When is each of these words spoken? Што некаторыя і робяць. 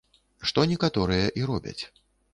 Што 0.51 0.63
некаторыя 0.71 1.29
і 1.43 1.47
робяць. 1.51 1.79